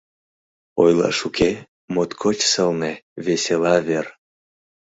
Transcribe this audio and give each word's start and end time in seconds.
Ойлаш 0.83 1.17
уке, 1.27 1.51
моткоч 1.93 2.37
сылне, 2.51 2.93
весела 3.25 3.75
вер. 3.87 4.05